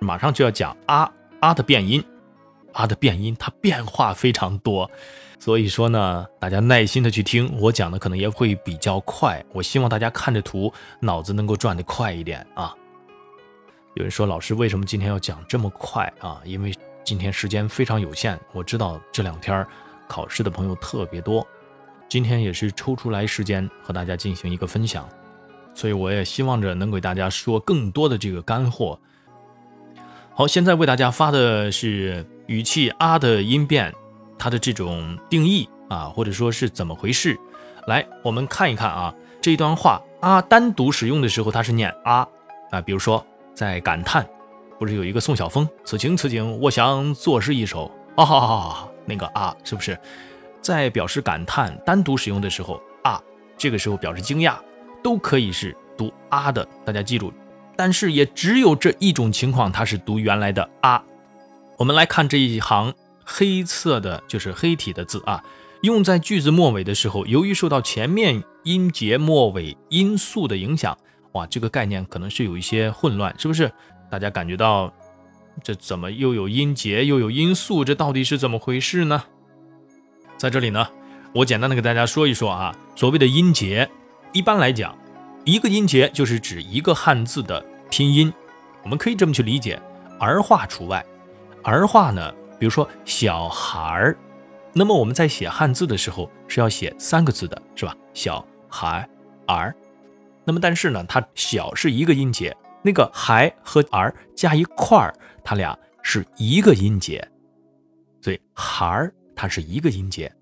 [0.00, 2.02] 马上就要讲啊啊的变音，
[2.72, 4.90] 啊的变音它变化非常多，
[5.38, 9.44] 所以说呢，大家耐心的去听，我讲的可能也会比较快。
[9.52, 12.74] 我希望大家看着图，脑子能够转得快一点啊。
[13.94, 16.40] 有人说老师为什么今天要讲这么快啊？
[16.44, 16.72] 因为
[17.02, 19.66] 今天时间非常有限，我知道这两天
[20.06, 21.44] 考试的朋友特别多，
[22.08, 25.08] 今天也是抽出来时间和大家进行一个分享，
[25.74, 28.98] 所以我也希望着能给大家说更多的这个干货。
[30.38, 33.92] 好，现在为大家发的是语气啊的音变，
[34.38, 37.36] 它的这种定义啊，或者说是怎么回事？
[37.88, 42.24] 来，我们看一看啊，这一段话啊单独使用的时候它是念啊
[42.70, 44.24] 啊，比如说在感叹，
[44.78, 49.98] 不是有一个宋晓峰，此情此景，我想作诗一首啊，那个啊是不是？
[50.62, 53.20] 在表示感叹单独使用的时候啊，
[53.56, 54.54] 这个时候表示惊讶，
[55.02, 57.32] 都可以是读啊的，大家记住。
[57.78, 61.00] 但是也只有这一种情况，它是读原来的啊。
[61.76, 62.92] 我们来看这一行
[63.24, 65.40] 黑色的，就是黑体的字啊，
[65.82, 70.98] 用在句子末尾的时候，由于受到前面音节末尾音素的影响，
[71.34, 73.70] 哇，这个概念可能是有一些混乱，是不是？
[74.10, 74.92] 大家感觉到
[75.62, 79.22] 这怎么又有音节又有音素，这到底是怎么回事呢？
[80.36, 80.88] 在这里呢，
[81.32, 83.88] 我简单的给大家说一说啊，所谓的音节，
[84.32, 84.92] 一般来讲。
[85.44, 88.32] 一个音节就是指一个汉字的拼音，
[88.82, 89.80] 我们可以这么去理解，
[90.18, 91.04] 儿化除外。
[91.62, 94.16] 儿化呢，比如说小孩儿，
[94.72, 97.96] 那么我们在写汉字的时候是要写三个字的，是吧？
[98.14, 99.08] 小孩
[99.46, 99.74] 儿。
[100.44, 107.26] 那么但是呢，它小是一个音节，那个孩和儿加一块儿，它俩是一个音节，
[108.20, 110.32] 所以孩儿它是一个音节。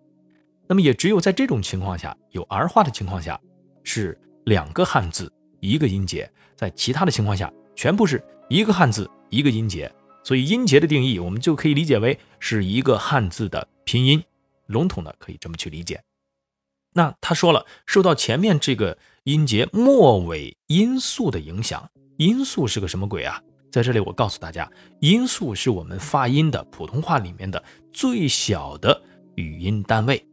[0.69, 3.41] 那么也只有在这种情况下，有儿化的情况下
[3.83, 4.19] 是。
[4.47, 5.29] 两个汉字
[5.67, 14.23] 一个音节，在其他的情况下全部是一个汉字一个音节，所以音节的定义我们就可以理解为是一个汉字的拼音，
[14.67, 16.01] 笼统的可以这么去理解。
[16.93, 23.43] 那他说了，受到前面这个音节末尾音素的影响，音素是个什么鬼啊？
[23.71, 27.63] 在这里我告诉大家，音素是我们发音的普通话里面的
[27.93, 29.03] 最小的
[29.35, 30.25] 语音单位，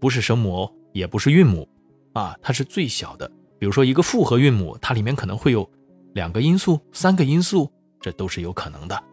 [0.00, 1.68] 不是声母哦，也不是韵母。
[2.14, 3.30] 啊，它是最小的。
[3.62, 5.70] 比如说一个复合韵母，它里面可能会有
[6.14, 9.04] 两个音素、三个音素，这都是有可能的。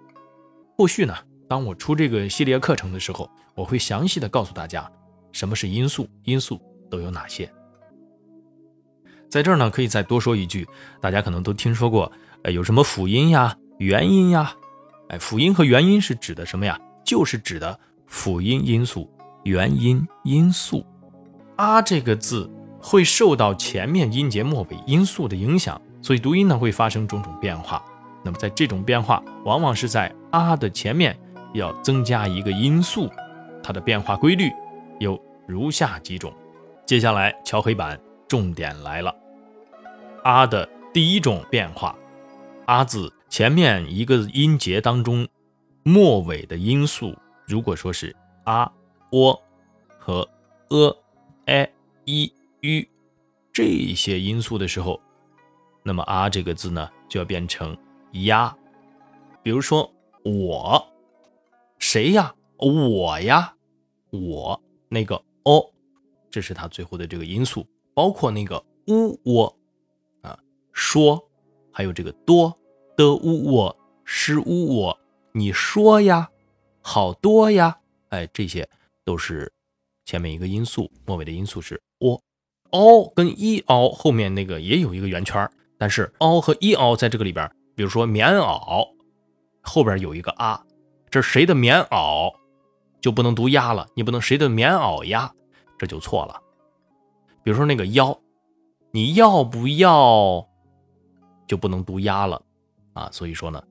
[0.76, 1.14] 后续呢，
[1.48, 4.92] 当我出这个系列课程的时候，我会详细的告诉大家
[5.32, 7.48] 什么是音素，音素都有哪些。
[9.30, 10.68] 在这儿呢，可以再多说一句，
[11.00, 12.12] 大家可能都听说过，
[12.42, 14.52] 呃，有什么辅音呀、元音呀？
[15.10, 16.76] 哎，辅音和元音是指的什么呀？
[17.06, 19.08] 就是指的辅音音素、
[19.44, 20.84] 元音音素。
[21.56, 22.50] 啊，这个字。
[22.90, 27.86] 会受到前面音节末尾音素的影响，所以读音呢会发生种种变化。
[28.26, 31.16] 那么在这种变化，往往是在啊的前面
[31.54, 33.08] 要增加一个音素，
[33.62, 34.50] 它的变化规律
[35.00, 36.34] 有如下几种。
[36.84, 39.16] 接下来敲黑板，重点来了。
[40.24, 41.96] 啊的第一种变化，
[42.66, 45.28] 啊字前面一个音节当中
[45.84, 48.72] 末尾的音素，如果说是啊、
[49.12, 49.40] 喔
[50.00, 50.28] 和
[50.70, 50.98] 呃、
[51.46, 51.70] 哎、
[52.06, 52.34] 一。
[52.62, 52.88] 于
[53.54, 55.00] 这些因素的时候，
[55.84, 57.78] 那么啊这个字呢就要变成
[58.12, 58.56] 呀。
[59.42, 59.92] 比如说
[60.24, 60.86] 我，
[61.78, 62.34] 谁呀？
[62.58, 63.56] 我呀，
[64.10, 65.16] 我那个
[65.46, 65.66] 哦，
[66.30, 69.58] 这是它最后的这个因素，包括那个呜我
[70.22, 70.38] 啊，
[70.74, 71.26] 说，
[71.72, 72.54] 还有这个多
[72.98, 75.00] 的乌窝，是乌窝，
[75.32, 76.30] 你说呀，
[76.82, 78.70] 好多呀，哎，这些
[79.06, 79.50] 都是
[80.04, 81.82] 前面一个因素，末尾的因素是。
[82.72, 88.88] 凹跟一凹后面那个也有一个圆圈，但是凹和一凹在这个里边，比如说棉袄
[89.62, 90.64] 后边有一个啊，
[91.10, 92.32] 这谁的棉袄
[93.02, 95.34] 就不能读呀了，你不能谁的棉袄呀，
[95.78, 96.40] 这就错了。
[97.44, 98.18] 比如说那个腰，
[98.92, 100.48] 你要不要
[101.48, 102.42] 就不能读呀了
[102.94, 103.64] 啊，所以说呢，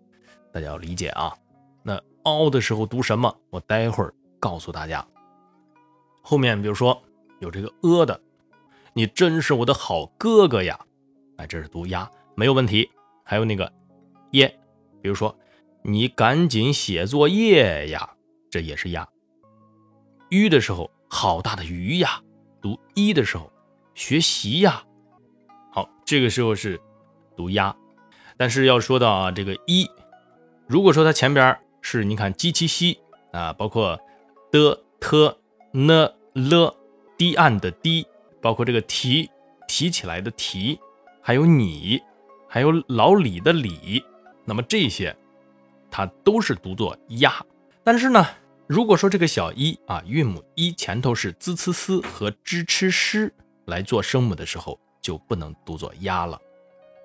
[0.52, 1.32] 大家要理解啊。
[1.82, 3.32] 那凹的时候读什么？
[3.50, 5.06] 我待会儿告诉大家。
[6.22, 7.00] 后面比如说
[7.38, 8.20] 有这个呃的。
[8.94, 10.78] 你真是我的好哥哥呀！
[11.36, 12.90] 哎，这是读呀，没有问题。
[13.24, 13.70] 还有那个
[14.32, 14.48] 耶，
[15.02, 15.36] 比如说
[15.82, 18.10] 你赶紧写作业呀，
[18.50, 19.06] 这也是呀。
[20.30, 22.20] 鱼的时候，好大的鱼呀，
[22.60, 23.52] 读一的时候，
[23.94, 24.82] 学习呀。
[25.70, 26.80] 好，这个时候是
[27.36, 27.76] 读呀。
[28.36, 29.88] 但是要说到啊，这个一，
[30.66, 32.98] 如果说它前边是你看鸡七西
[33.32, 33.98] 啊，包括
[34.50, 35.38] 的、特、
[35.72, 36.74] 呢、了、
[37.16, 38.06] 堤岸的堤。
[38.40, 39.30] 包括这个提
[39.66, 40.78] 提起来的提，
[41.20, 42.00] 还有你，
[42.48, 44.02] 还有老李的李，
[44.44, 45.14] 那么这些
[45.90, 47.44] 它都是读作呀。
[47.84, 48.26] 但是呢，
[48.66, 53.30] 如果说这个小一啊，韵母一前头是 z c s 和 zh ch sh
[53.66, 56.40] 来做声母的时候，就不能读作呀了。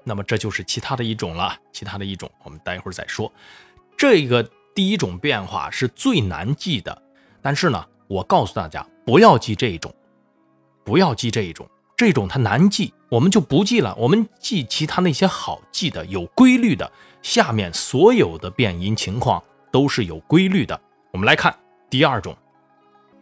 [0.03, 3.31] 那么这就是其他的一种了，其他的一种，我们待会儿再说。
[3.97, 4.43] 这个
[4.75, 7.01] 第一种变化是最难记的，
[7.41, 9.93] 但是呢，我告诉大家不要记这一种，
[10.83, 16.91] 不要记这一种，这种它难记，我们就不记了，我们记其他那些好记的、有规律的。
[17.21, 19.41] 下面所有的变音情况
[19.71, 20.79] 都是有规律的。
[21.11, 21.55] 我们来看
[21.89, 22.35] 第二种，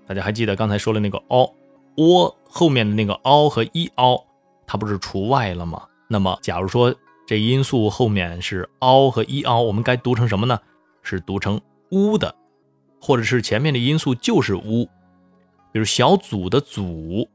[0.07, 1.53] 大家还记得刚才说的那个 o、
[1.97, 4.25] o 后面的那个 o 和 e、o，
[4.65, 5.83] 它不是除外了吗？
[6.07, 6.93] 那么，假如说
[7.27, 10.59] 这音素后面是凹和一凹，我们该读成什么呢？
[11.03, 11.61] 是读成
[11.91, 12.33] 乌的，
[12.99, 14.89] 或者是前面的音素就是乌，
[15.71, 17.29] 比如小组的组，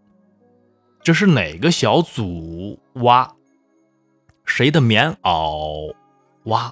[1.06, 2.76] 这是哪个小组？
[2.94, 3.32] 挖，
[4.44, 5.94] 谁的棉袄？
[6.46, 6.68] 挖，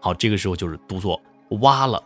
[0.00, 1.20] 好，这个时候就是读作
[1.60, 2.02] 挖了。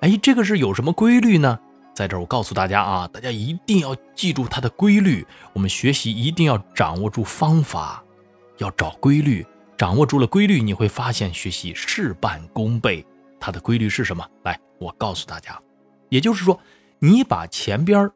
[0.00, 1.56] 哎，这个是有什么规律呢？
[1.94, 5.24] 在这儿我告诉大家啊，大家一定要记住它的规律。
[5.52, 8.02] 我们学习一定要掌握住方法，
[8.58, 9.46] 要找规律。
[9.78, 13.06] 掌握住了规律，你会发现学习事半功倍。
[13.38, 14.28] 它的规律是什么？
[14.42, 15.56] 来，我告诉大家。
[16.08, 16.58] 也就是说，
[16.98, 18.10] 你把前边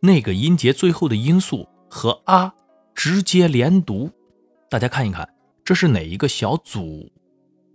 [0.00, 2.54] 那个音节最后的音素和啊
[2.94, 4.10] 直接连读。
[4.70, 5.28] 大家看一看，
[5.64, 7.10] 这是哪一个小组？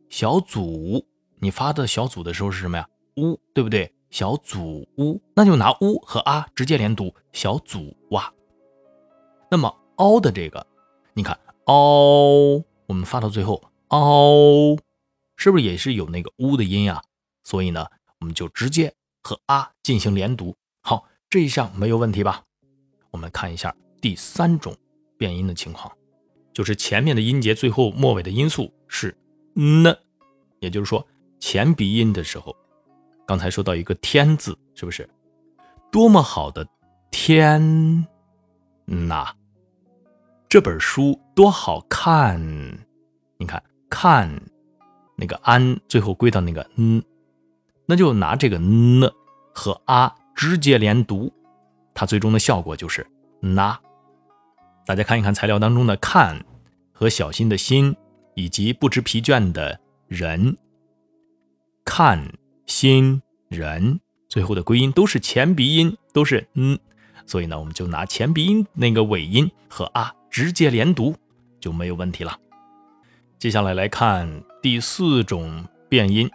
[0.09, 1.05] 小组，
[1.39, 2.87] 你发的小组的时候是什么呀？
[3.17, 3.93] 乌，对不对？
[4.09, 8.31] 小组乌，那就拿乌和啊直接连读，小组哇。
[9.49, 10.65] 那么凹的这个，
[11.13, 14.77] 你看凹，我们发到最后凹，
[15.35, 17.01] 是不是也是有那个乌的音呀？
[17.43, 17.87] 所以呢，
[18.19, 20.55] 我们就直接和啊进行连读。
[20.81, 22.43] 好，这一项没有问题吧？
[23.09, 24.77] 我们看一下第三种
[25.17, 25.91] 变音的情况，
[26.53, 29.17] 就是前面的音节最后末尾的音素是
[29.55, 29.97] n，
[30.59, 31.03] 也就是说
[31.39, 32.55] 前鼻音的时候。
[33.25, 35.09] 刚才说到一个“天”字，是不是？
[35.91, 36.67] 多么好的
[37.09, 38.05] 天
[38.85, 39.33] 呐！
[40.47, 42.39] 这本书多好看！
[43.39, 44.29] 你看，看
[45.15, 47.01] 那个“安”最后归到那个“嗯”，
[47.87, 49.09] 那就拿这个“呢”
[49.51, 51.31] 和“啊”直接连读，
[51.93, 53.05] 它最终的效果就是
[53.41, 53.79] “那”。
[54.85, 56.43] 大家看一看材料当中的“看”
[56.91, 57.95] 和小心的心，
[58.35, 60.57] 以及不知疲倦的人，
[61.83, 62.33] 看。
[62.65, 63.99] 心人
[64.29, 66.79] 最后的归音都是前鼻音，都是嗯，
[67.25, 71.13] 所以呢，我们就拿前鼻音那个尾音和啊直接连读
[71.59, 72.39] 就没有问题了。
[73.37, 76.31] 接下来来看第四种变音，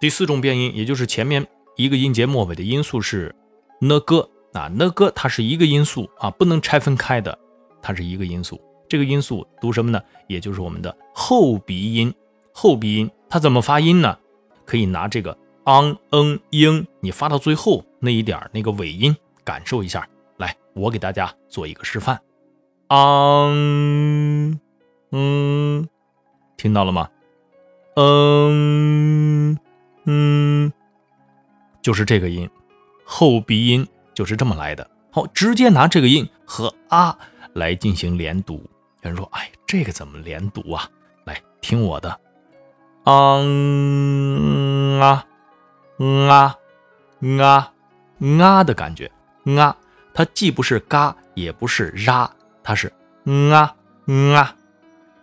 [0.00, 3.34] 第四种变音也就是前面一个音节末尾的音素是
[3.80, 7.38] 呢个啊呢个，它是一个音素啊，不能拆分开的，
[7.82, 8.60] 它是一个音素。
[8.88, 10.00] 这个音素读什么呢？
[10.26, 12.12] 也就是我们的后鼻音，
[12.52, 14.18] 后鼻音它怎么发音呢？
[14.64, 19.14] 可以拿这个 ang、嗯、ing，你发到最后那一点那个尾音，
[19.44, 20.08] 感受一下。
[20.38, 22.18] 来，我给大家做一个示范。
[22.88, 24.58] ang，
[25.10, 25.88] 嗯，
[26.56, 27.10] 听到了吗？
[27.96, 29.58] 嗯
[30.04, 30.72] 嗯，
[31.86, 32.50] 就是这个音，
[33.04, 34.90] 后鼻音就是这么来的。
[35.12, 37.16] 好，直接拿这个音和啊
[37.52, 38.54] 来进行连读。
[39.02, 40.90] 有人说，哎，这个怎么连读啊？
[41.26, 42.20] 来听我的。
[43.04, 45.24] 嗯啊，
[46.28, 46.58] 啊，
[47.40, 47.72] 啊，
[48.40, 49.08] 啊的感觉，
[49.56, 49.76] 啊，
[50.12, 52.28] 它既不是嘎，也不是啦
[52.64, 52.92] 它是
[53.52, 53.76] 啊，
[54.34, 54.56] 啊，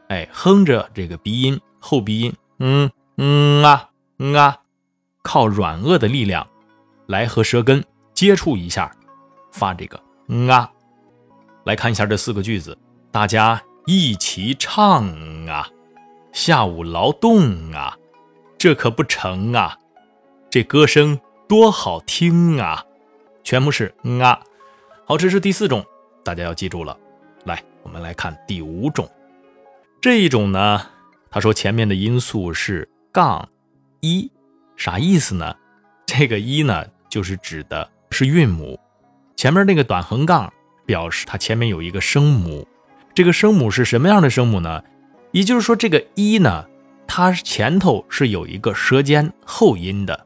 [0.08, 3.90] 哎，哼着这个鼻音，后鼻音，嗯，嗯啊，
[4.38, 4.60] 啊，
[5.24, 6.48] 靠软腭的力量
[7.08, 7.84] 来和舌根
[8.14, 8.92] 接触一下，
[9.52, 10.02] 发这个
[10.52, 10.70] 啊。
[11.66, 12.78] 来看一下这四个句子，
[13.12, 15.08] 大家一起唱
[15.48, 15.70] 啊。
[16.32, 17.96] 下午劳动啊，
[18.58, 19.78] 这可不成啊！
[20.50, 22.84] 这歌声多好听啊！
[23.44, 24.42] 全部是啊。
[25.06, 25.86] 好，这是第四种，
[26.24, 26.98] 大家要记住了。
[27.46, 29.08] 来，我们来看第五种。
[30.02, 30.82] 这一种呢，
[31.30, 33.48] 他说前面的音素是杠
[34.02, 34.32] 一，
[34.76, 35.56] 啥意思呢？
[36.06, 38.80] 这个一呢，就是指的是韵母，
[39.36, 40.52] 前面那个短横杠
[40.84, 42.68] 表示它前面有一个声母。
[43.14, 44.84] 这个声母是什么样的声母呢？
[45.32, 46.68] 也就是说，这个一呢，
[47.06, 50.26] 它前头是有一个舌尖后音的。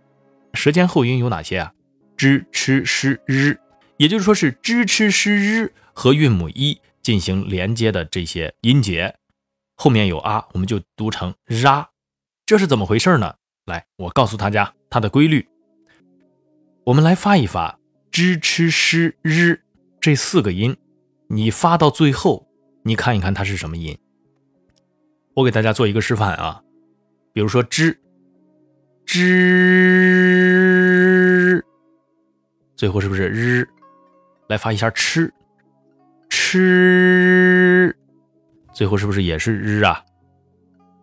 [0.53, 1.73] 舌尖后音有哪些啊
[2.17, 3.59] ？zh、ch、sh、r，
[3.97, 9.13] 也就是说是 zh、ch、sh、r 和韵母一进行连接的这些音节，
[9.75, 11.87] 后面有啊，我们就读成 ra。
[12.45, 13.33] 这是怎么回事呢？
[13.65, 15.45] 来，我告诉大家它的规律。
[16.87, 17.77] 我们来发一发
[18.13, 19.59] zh、ch、sh、r
[19.99, 20.77] 这四个音，
[21.27, 22.47] 你发到最后，
[22.83, 23.97] 你看一看它是什么音。
[25.33, 26.63] 我给大家做一个示范啊，
[27.33, 27.97] 比如说 zh，
[29.05, 29.21] 之，
[32.77, 33.67] 最后是不是日？
[34.47, 35.29] 来发一下吃，
[36.29, 37.93] 吃，
[38.73, 40.01] 最后是不是也是日啊？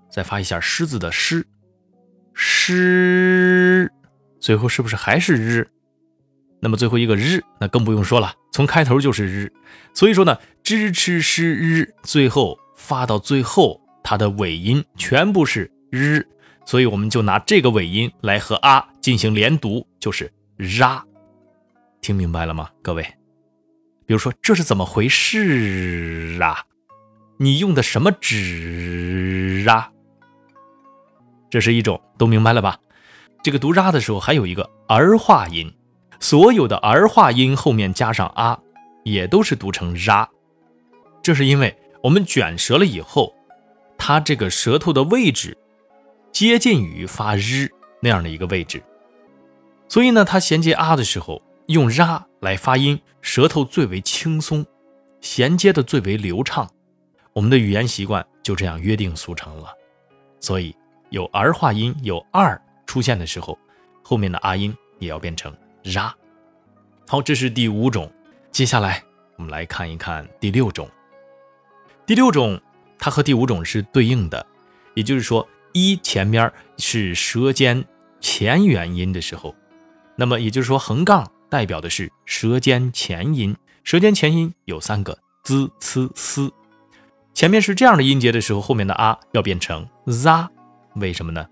[0.09, 1.47] 再发一下狮子的狮，
[2.33, 3.34] 狮，
[4.45, 5.67] 最后是不是还是日？
[6.61, 9.51] 那么最后一个日，那更不用说了，从开头就是日。
[9.95, 16.23] 所以说呢，支吃诗日，最后发到最后，它的尾音全部是日，
[16.67, 20.31] 所以我们就拿这个尾音来和啊进行连读，就是
[20.83, 21.03] 啊。
[22.03, 23.03] 听明白了吗，各位？
[24.05, 26.63] 比如说，这是怎么回事啊？
[27.39, 29.91] 你用的什么纸啊？
[31.49, 32.77] 这是一种，都明白了吧？
[33.45, 35.71] 这个读 r 的时候，还有一个儿化音，
[36.19, 38.59] 所有的儿化音后面加上啊，
[39.03, 40.27] 也都是读成 r。
[41.23, 43.35] 这是因为我们卷舌了以后，
[43.99, 45.55] 它这个舌头的位置
[46.33, 47.71] 接近于发日
[48.01, 48.83] 那样的一个位置，
[49.89, 51.43] 所以呢，它衔接啊的时候。
[51.67, 54.67] 用 r 来发音，舌头最为轻松，
[55.23, 56.69] 衔接的最为流畅。
[57.33, 59.69] 我们的语言习惯就这样约定俗成了。
[60.41, 60.77] 所以
[61.09, 63.59] 有儿化音有二出现的时候，
[64.03, 65.53] 后面的啊音也要变成
[65.85, 66.15] r。
[67.07, 68.11] 好，这是第五种。
[68.51, 69.03] 接下来
[69.37, 70.89] 我们来看一看第六种。
[72.07, 72.61] 第六种
[72.99, 74.47] 它和第五种是对应的，
[74.95, 77.85] 也就是说，一前面是舌尖
[78.21, 79.55] 前元音的时候，
[80.17, 81.31] 那么也就是说横杠。
[81.51, 86.51] 代表的是舌尖前音，舌尖前音有三个 z、c、s，
[87.33, 90.49] 前面是这样的音节的时候，后面的啊要变成 za，
[90.97, 91.47] 为什么呢？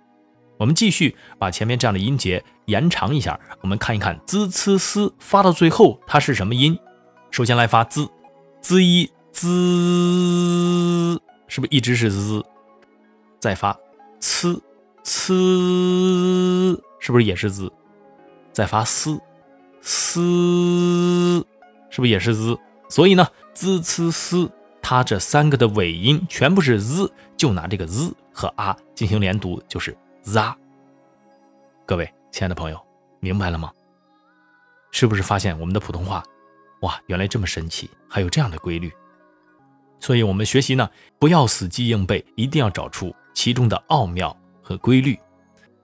[0.62, 6.78] 我们继续把前面这样的音节延长一下，我们看一看 z、c、s 发到最后它是什么音？
[7.32, 9.48] 首先来发 z，z 一 z，
[11.48, 12.44] 是不是一直是 z？
[13.40, 13.76] 再发
[14.20, 15.34] c，c，
[17.00, 17.68] 是不是也是 z？
[18.52, 19.18] 再发 s。
[19.80, 21.44] 丝
[21.90, 22.56] 是不是也是 z？
[22.88, 24.48] 所以呢，z、c、s，
[24.80, 30.54] 它这三个的尾音全部是 z，就拿这个 z 和啊进行连读，就是 za。
[31.84, 32.80] 各位亲爱的朋友，
[33.20, 33.72] 明白了吗？
[34.90, 36.22] 是不是发现我们的普通话，
[36.82, 38.92] 哇，原来这么神奇，还有这样的规律？
[39.98, 40.88] 所以我们学习呢，
[41.18, 45.18] 不要死记硬背，一定要找出其中的奥妙和规律。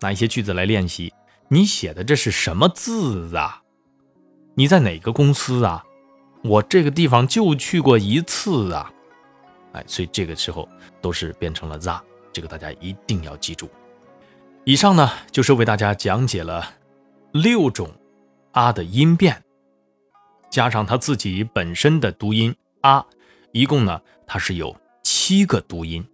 [0.00, 1.12] 拿一些句子来练习，
[1.48, 3.62] 你写的这是什么字啊？
[4.54, 5.84] 你在哪个公司啊？
[6.44, 8.92] 我这个地方就去过一次啊，
[9.72, 10.68] 哎，所以这个时候
[11.00, 12.00] 都是变成了 za，
[12.32, 13.68] 这个大家一定要记住。
[14.68, 16.74] 以上呢就是为大家讲解了
[17.32, 17.90] 六种
[18.52, 19.42] 啊的音变，
[20.50, 23.02] 加上它自己本身的读音啊，
[23.52, 26.06] 一共呢它是有七个读音。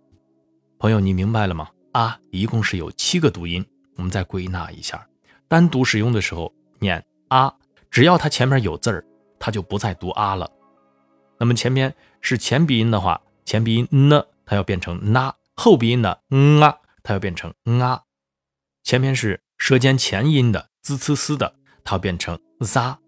[0.79, 1.69] 朋友，你明白了吗？
[1.91, 3.67] 啊，一共是有七个读音。
[3.97, 5.05] 我们再归纳一下，
[5.49, 7.53] 单独使用的时候念啊。
[7.91, 9.05] 只要它前面有字儿，
[9.41, 10.49] 它就不再读啊了。
[11.41, 18.04] 那么前面是前鼻音的话，前鼻音呢，它要变成 na；后鼻音的嗯啊，它要变成嗯啊。
[18.85, 22.99] 前面是舌尖前音的 z、c、s 的，它变成 za；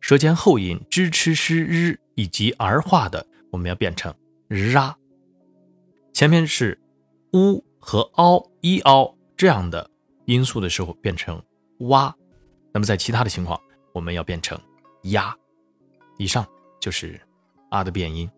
[0.00, 4.12] 舌尖后音 zh、ch、sh、r 以及儿化的，我们要变成
[4.48, 4.94] ra。
[6.12, 6.80] 前面是
[7.32, 9.88] u 和 ao、i、ao 这样的
[10.24, 11.40] 音素的时候，变成
[11.80, 12.12] 哇。
[12.72, 13.60] 那么在其他的情况。
[13.94, 14.56] 我们要变成
[15.10, 15.34] “呀”，
[16.18, 16.46] 以上
[16.78, 17.20] 就是
[17.68, 18.30] “啊”的变音。